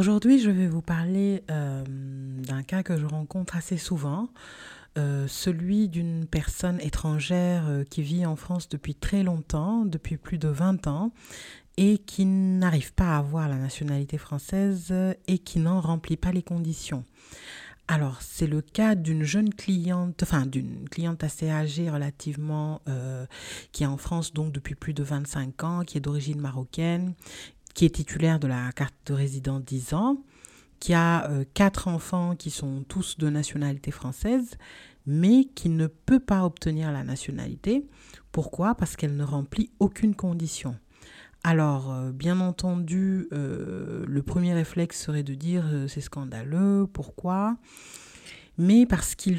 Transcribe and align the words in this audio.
Aujourd'hui, 0.00 0.38
je 0.38 0.48
vais 0.48 0.66
vous 0.66 0.80
parler 0.80 1.44
euh, 1.50 1.84
d'un 1.86 2.62
cas 2.62 2.82
que 2.82 2.96
je 2.96 3.04
rencontre 3.04 3.54
assez 3.54 3.76
souvent, 3.76 4.30
euh, 4.96 5.28
celui 5.28 5.90
d'une 5.90 6.24
personne 6.24 6.80
étrangère 6.80 7.68
euh, 7.68 7.84
qui 7.84 8.00
vit 8.00 8.24
en 8.24 8.34
France 8.34 8.70
depuis 8.70 8.94
très 8.94 9.22
longtemps, 9.22 9.84
depuis 9.84 10.16
plus 10.16 10.38
de 10.38 10.48
20 10.48 10.86
ans, 10.86 11.12
et 11.76 11.98
qui 11.98 12.24
n'arrive 12.24 12.94
pas 12.94 13.14
à 13.14 13.18
avoir 13.18 13.46
la 13.50 13.56
nationalité 13.56 14.16
française 14.16 14.90
et 15.28 15.36
qui 15.36 15.58
n'en 15.58 15.82
remplit 15.82 16.16
pas 16.16 16.32
les 16.32 16.42
conditions. 16.42 17.04
Alors, 17.86 18.22
c'est 18.22 18.46
le 18.46 18.62
cas 18.62 18.94
d'une 18.94 19.24
jeune 19.24 19.52
cliente, 19.52 20.22
enfin 20.22 20.46
d'une 20.46 20.88
cliente 20.88 21.24
assez 21.24 21.50
âgée 21.50 21.90
relativement, 21.90 22.80
qui 23.72 23.82
est 23.82 23.86
en 23.86 23.96
France 23.96 24.32
donc 24.32 24.52
depuis 24.52 24.76
plus 24.76 24.94
de 24.94 25.02
25 25.02 25.64
ans, 25.64 25.82
qui 25.84 25.98
est 25.98 26.00
d'origine 26.00 26.40
marocaine, 26.40 27.14
qui 27.74 27.84
est 27.84 27.94
titulaire 27.94 28.38
de 28.38 28.46
la 28.46 28.72
carte 28.72 28.94
de 29.06 29.14
résident 29.14 29.60
10 29.60 29.94
ans, 29.94 30.22
qui 30.80 30.94
a 30.94 31.30
euh, 31.30 31.44
quatre 31.54 31.88
enfants 31.88 32.34
qui 32.34 32.50
sont 32.50 32.84
tous 32.88 33.18
de 33.18 33.28
nationalité 33.28 33.90
française, 33.90 34.56
mais 35.06 35.44
qui 35.44 35.68
ne 35.68 35.86
peut 35.86 36.20
pas 36.20 36.44
obtenir 36.44 36.90
la 36.90 37.04
nationalité. 37.04 37.86
Pourquoi? 38.32 38.74
Parce 38.74 38.96
qu'elle 38.96 39.16
ne 39.16 39.24
remplit 39.24 39.70
aucune 39.78 40.14
condition. 40.14 40.76
Alors, 41.44 41.92
euh, 41.92 42.12
bien 42.12 42.40
entendu, 42.40 43.28
euh, 43.32 44.04
le 44.06 44.22
premier 44.22 44.54
réflexe 44.54 45.00
serait 45.00 45.22
de 45.22 45.34
dire 45.34 45.64
c'est 45.88 46.00
scandaleux, 46.00 46.86
pourquoi? 46.92 47.56
Mais 48.58 48.84
parce 48.84 49.14
qu'il 49.14 49.38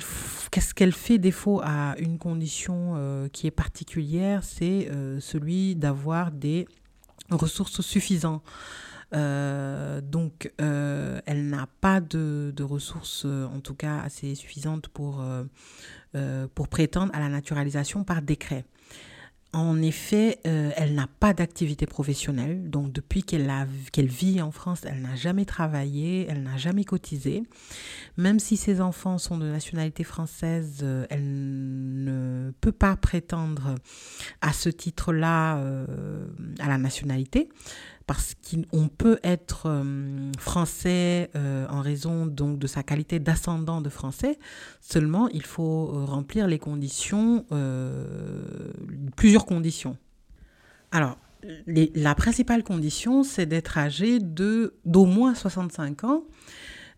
qu'est-ce 0.50 0.74
qu'elle 0.74 0.94
fait 0.94 1.20
défaut 1.20 1.62
à 1.64 1.96
une 2.00 2.18
condition 2.18 3.30
qui 3.32 3.46
est 3.46 3.52
particulière, 3.52 4.44
c'est 4.44 4.90
celui 5.20 5.76
d'avoir 5.76 6.32
des 6.32 6.66
ressources 7.30 7.82
suffisantes. 7.82 8.44
Euh, 9.14 10.00
donc, 10.02 10.52
euh, 10.62 11.20
elle 11.26 11.50
n'a 11.50 11.68
pas 11.82 12.00
de, 12.00 12.54
ressources, 12.64 13.24
euh, 13.26 13.46
en 13.46 13.60
tout 13.60 13.76
cas 13.76 14.00
assez 14.00 14.36
suffisantes 14.36 14.88
pour, 14.88 15.24
pour 16.56 16.68
prétendre 16.68 17.12
à 17.14 17.20
la 17.20 17.30
naturalisation 17.30 18.04
par 18.04 18.22
décret. 18.22 18.66
En 19.54 19.82
effet, 19.82 20.40
elle 20.46 20.96
n'a 20.96 21.08
pas 21.08 21.34
d'activité 21.34 21.86
professionnelle. 21.86 22.70
Donc, 22.70 22.94
depuis 22.94 23.22
qu'elle 23.22 23.52
qu'elle 23.92 24.08
vit 24.08 24.42
en 24.42 24.52
France, 24.52 24.86
elle 24.86 25.02
n'a 25.02 25.16
jamais 25.16 25.44
travaillé, 25.44 26.26
elle 26.30 26.44
n'a 26.44 26.56
jamais 26.56 26.86
cotisé. 26.86 27.44
Même 28.16 28.40
si 28.40 28.56
ses 28.56 28.80
enfants 28.80 29.18
sont 29.18 29.38
de 29.38 29.46
nationalité 29.46 30.06
française, 30.06 30.86
elle 31.10 31.26
ne 31.26 32.41
peut 32.61 32.72
pas 32.72 32.95
prétendre 32.95 33.75
à 34.42 34.53
ce 34.53 34.70
titre-là 34.70 35.61
à 36.59 36.67
la 36.67 36.78
nationalité 36.78 37.50
parce 38.11 38.36
qu'on 38.36 38.89
peut 38.89 39.20
être 39.23 39.67
euh, 39.67 40.31
français 40.38 41.30
euh, 41.38 41.66
en 41.69 41.80
raison 41.80 42.25
donc 42.25 42.59
de 42.59 42.67
sa 42.67 42.84
qualité 42.84 43.19
d'ascendant 43.19 43.80
de 43.80 43.88
français. 43.88 44.38
Seulement, 44.81 45.30
il 45.30 45.44
faut 45.44 45.90
euh, 45.94 46.03
remplir 46.03 46.46
les 46.47 46.59
conditions, 46.59 47.46
plusieurs 49.16 49.46
conditions. 49.46 49.96
Alors, 50.91 51.18
la 51.66 52.13
principale 52.13 52.63
condition, 52.63 53.24
c'est 53.24 53.46
d'être 53.46 53.78
âgé 53.78 54.19
d'au 54.19 55.06
moins 55.06 55.34
65 55.34 56.03
ans. 56.03 56.24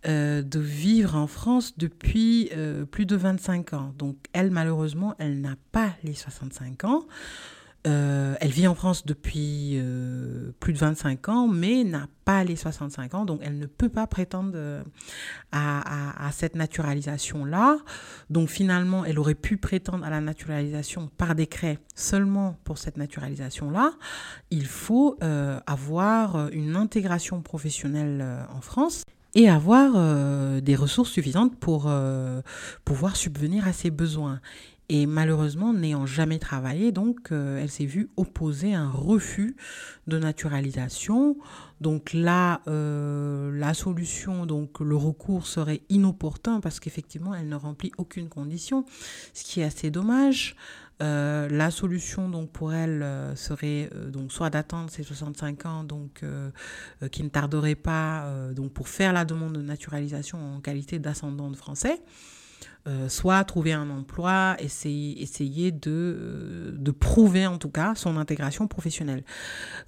De 0.06 0.60
vivre 0.60 1.16
en 1.16 1.28
France 1.28 1.78
depuis 1.78 2.50
plus 2.92 3.06
de 3.06 3.16
25 3.16 3.74
ans. 3.74 3.94
Donc 3.98 4.18
elle, 4.34 4.52
malheureusement, 4.52 5.16
elle 5.18 5.42
n'a 5.42 5.56
pas 5.72 5.94
les 6.04 6.14
65 6.14 6.84
ans. 6.84 7.06
Euh, 7.86 8.36
elle 8.40 8.52
vit 8.52 8.68
en 8.68 8.76
France 8.76 9.06
depuis 9.06 9.74
euh, 9.74 10.52
plus 10.62 10.72
de 10.72 10.78
25 10.78 11.28
ans, 11.28 11.48
mais 11.50 11.84
n'a 11.84 12.08
pas 12.24 12.46
les 12.46 12.56
65 12.56 13.14
ans, 13.14 13.26
donc 13.26 13.42
elle 13.44 13.58
ne 13.58 13.66
peut 13.66 13.90
pas 13.90 14.08
prétendre 14.08 14.54
euh, 14.56 14.82
à, 15.52 16.30
cette 16.32 16.56
naturalisation-là. 16.56 17.78
Donc 18.30 18.48
finalement, 18.48 19.04
elle 19.04 19.20
aurait 19.20 19.36
pu 19.36 19.58
prétendre 19.58 20.06
à 20.06 20.10
la 20.10 20.22
naturalisation 20.22 21.10
par 21.18 21.36
décret 21.36 21.80
seulement 21.94 22.58
pour 22.64 22.78
cette 22.78 22.96
naturalisation-là. 22.96 23.92
Il 24.50 24.66
faut 24.66 25.18
avoir 25.68 26.50
une 26.50 26.76
intégration 26.76 27.42
professionnelle 27.42 28.26
en 28.54 28.62
France 28.62 29.04
et 29.36 29.50
avoir 29.50 30.62
des 30.62 30.76
ressources 30.76 31.12
suffisantes 31.12 31.56
pour 31.58 31.92
pouvoir 32.86 33.16
subvenir 33.16 33.68
à 33.68 33.74
ses 33.74 33.90
besoins. 33.90 34.40
Et 34.90 35.06
malheureusement, 35.06 35.74
n'ayant 35.74 36.06
jamais 36.06 36.40
travaillé, 36.40 36.92
donc 36.92 37.32
euh, 37.32 37.62
elle 37.62 37.72
s'est 37.72 37.86
vue 37.86 38.10
opposer 38.18 38.74
un 38.74 38.90
refus 38.90 39.56
de 40.08 40.20
naturalisation. 40.20 41.38
Donc 41.80 42.14
là, 42.14 42.62
euh, 42.68 43.58
la 43.58 43.74
solution, 43.74 44.46
donc 44.46 44.82
le 44.82 44.96
recours 44.96 45.48
serait 45.48 45.82
inopportun 45.90 46.60
parce 46.60 46.82
qu'effectivement, 46.82 47.34
elle 47.34 47.48
ne 47.48 47.56
remplit 47.56 47.92
aucune 47.98 48.28
condition, 48.28 48.86
ce 49.34 49.44
qui 49.46 49.62
est 49.62 49.64
assez 49.64 49.90
dommage. 49.90 50.56
Euh, 51.04 51.48
la 51.50 51.70
solution 51.70 52.30
donc 52.30 52.52
pour 52.52 52.74
elle 52.74 53.06
serait 53.36 53.90
donc 54.10 54.32
soit 54.32 54.50
d'attendre 54.50 54.90
ses 54.90 55.04
65 55.04 55.66
ans 55.66 55.84
donc 55.84 56.24
qui 57.12 57.24
ne 57.24 57.30
tarderait 57.30 57.76
pas 57.76 58.28
donc 58.54 58.72
pour 58.72 58.88
faire 58.88 59.14
la 59.14 59.26
demande 59.26 59.54
de 59.54 59.62
naturalisation 59.62 60.56
en 60.56 60.62
qualité 60.62 61.00
d'ascendant 61.00 61.52
de 61.52 61.56
français 61.56 62.02
euh, 62.86 63.08
soit 63.08 63.42
trouver 63.46 63.72
un 63.72 63.90
emploi, 63.90 64.58
essayer, 64.60 65.22
essayer 65.22 65.72
de, 65.72 65.80
euh, 65.88 66.72
de 66.74 66.92
prouver 66.92 67.48
en 67.48 67.58
tout 67.58 67.70
cas 67.70 67.96
son 67.96 68.18
intégration 68.18 68.68
professionnelle. 68.68 69.24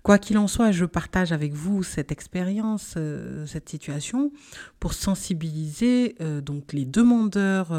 Quoi 0.01 0.17
qu'il 0.17 0.37
en 0.37 0.47
soit, 0.47 0.71
je 0.71 0.85
partage 0.85 1.33
avec 1.33 1.51
vous 1.51 1.83
cette 1.83 2.13
expérience, 2.13 2.93
euh, 2.95 3.45
cette 3.47 3.67
situation, 3.67 4.31
pour 4.79 4.93
sensibiliser 4.93 6.15
donc 6.45 6.71
les 6.71 6.85
demandeurs 6.85 7.73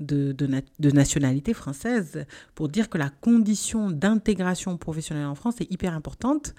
de, 0.00 0.32
de, 0.32 0.90
nationalité 0.90 1.54
française 1.54 2.24
pour 2.54 2.68
dire 2.68 2.88
que 2.88 2.98
la 2.98 3.10
condition 3.10 3.90
d'intégration 3.90 4.76
professionnelle 4.76 5.26
en 5.26 5.34
France 5.34 5.60
est 5.60 5.70
hyper 5.72 5.94
importante. 5.94 6.54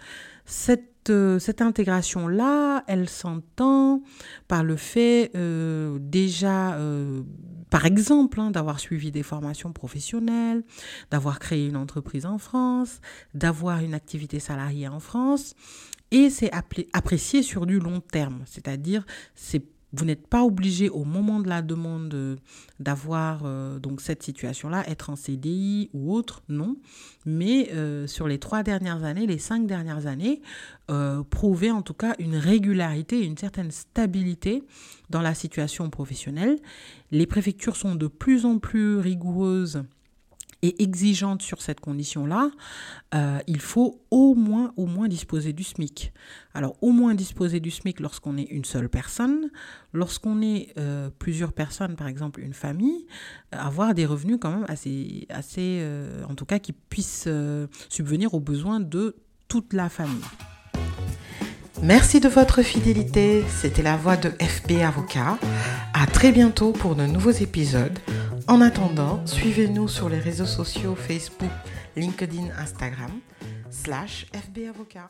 Cette, 0.45 1.09
euh, 1.09 1.39
cette 1.39 1.61
intégration-là, 1.61 2.83
elle 2.87 3.07
s'entend 3.07 4.01
par 4.47 4.63
le 4.63 4.75
fait 4.75 5.31
euh, 5.35 5.97
déjà, 6.01 6.75
euh, 6.75 7.21
par 7.69 7.85
exemple, 7.85 8.39
hein, 8.39 8.51
d'avoir 8.51 8.79
suivi 8.79 9.11
des 9.11 9.23
formations 9.23 9.71
professionnelles, 9.71 10.63
d'avoir 11.11 11.39
créé 11.39 11.67
une 11.67 11.77
entreprise 11.77 12.25
en 12.25 12.37
France, 12.37 12.99
d'avoir 13.33 13.79
une 13.79 13.93
activité 13.93 14.39
salariée 14.39 14.87
en 14.87 14.99
France. 14.99 15.55
Et 16.11 16.29
c'est 16.29 16.51
apprécié 16.93 17.43
sur 17.43 17.67
du 17.67 17.79
long 17.79 18.01
terme, 18.01 18.41
c'est-à-dire 18.45 19.05
c'est 19.35 19.63
vous 19.93 20.05
n'êtes 20.05 20.27
pas 20.27 20.43
obligé 20.43 20.89
au 20.89 21.03
moment 21.03 21.39
de 21.39 21.47
la 21.47 21.61
demande 21.61 22.37
d'avoir 22.79 23.41
euh, 23.43 23.79
donc 23.79 24.01
cette 24.01 24.21
situation-là, 24.23 24.87
être 24.87 25.09
en 25.09 25.15
CDI 25.15 25.89
ou 25.93 26.13
autre, 26.13 26.43
non. 26.47 26.77
Mais 27.25 27.69
euh, 27.73 28.05
sur 28.07 28.27
les 28.27 28.39
trois 28.39 28.63
dernières 28.63 29.03
années, 29.03 29.25
les 29.25 29.39
cinq 29.39 29.65
dernières 29.65 30.05
années, 30.05 30.41
euh, 30.91 31.23
prouver 31.23 31.71
en 31.71 31.81
tout 31.81 31.93
cas 31.93 32.15
une 32.19 32.35
régularité, 32.35 33.25
une 33.25 33.37
certaine 33.37 33.71
stabilité 33.71 34.63
dans 35.09 35.21
la 35.21 35.33
situation 35.33 35.89
professionnelle. 35.89 36.57
Les 37.11 37.25
préfectures 37.25 37.75
sont 37.75 37.95
de 37.95 38.07
plus 38.07 38.45
en 38.45 38.59
plus 38.59 38.97
rigoureuses 38.97 39.83
et 40.61 40.83
exigeante 40.83 41.41
sur 41.41 41.61
cette 41.61 41.79
condition-là, 41.79 42.51
euh, 43.15 43.39
il 43.47 43.59
faut 43.59 44.01
au 44.11 44.35
moins, 44.35 44.73
au 44.75 44.85
moins 44.85 45.07
disposer 45.07 45.53
du 45.53 45.63
SMIC. 45.63 46.11
Alors, 46.53 46.75
au 46.81 46.91
moins 46.91 47.15
disposer 47.15 47.59
du 47.59 47.71
SMIC 47.71 47.99
lorsqu'on 47.99 48.37
est 48.37 48.43
une 48.43 48.65
seule 48.65 48.89
personne. 48.89 49.49
Lorsqu'on 49.93 50.41
est 50.41 50.73
euh, 50.77 51.09
plusieurs 51.17 51.53
personnes, 51.53 51.95
par 51.95 52.07
exemple 52.07 52.41
une 52.41 52.53
famille, 52.53 53.05
euh, 53.53 53.57
avoir 53.57 53.93
des 53.93 54.05
revenus 54.05 54.37
quand 54.39 54.51
même 54.51 54.65
assez, 54.67 55.27
assez 55.29 55.85
en 56.27 56.35
tout 56.35 56.45
cas, 56.45 56.59
qui 56.59 56.73
puissent 56.73 57.27
subvenir 57.89 58.33
aux 58.33 58.39
besoins 58.39 58.79
de 58.79 59.15
toute 59.47 59.73
la 59.73 59.89
famille. 59.89 60.23
Merci 61.81 62.19
de 62.19 62.27
votre 62.27 62.61
fidélité. 62.61 63.43
C'était 63.47 63.81
la 63.81 63.95
voix 63.95 64.17
de 64.17 64.29
FB 64.29 64.81
Avocat. 64.85 65.37
À 65.93 66.05
très 66.07 66.31
bientôt 66.31 66.71
pour 66.73 66.95
de 66.95 67.05
nouveaux 67.05 67.31
épisodes. 67.31 67.97
En 68.49 68.61
attendant, 68.61 69.23
suivez-nous 69.27 69.87
sur 69.87 70.09
les 70.09 70.17
réseaux 70.17 70.47
sociaux 70.47 70.95
Facebook, 70.95 71.51
LinkedIn, 71.95 72.47
Instagram, 72.57 73.11
slash 73.69 74.25
FB 74.33 74.69
Avocat. 74.69 75.07